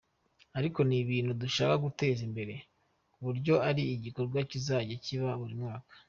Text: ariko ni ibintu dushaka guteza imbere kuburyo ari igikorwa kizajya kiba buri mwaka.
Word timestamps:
ariko 0.57 0.79
ni 0.87 0.95
ibintu 1.03 1.31
dushaka 1.41 1.75
guteza 1.85 2.21
imbere 2.27 2.53
kuburyo 3.13 3.55
ari 3.69 3.83
igikorwa 3.95 4.39
kizajya 4.49 4.95
kiba 5.05 5.29
buri 5.41 5.55
mwaka. 5.61 5.93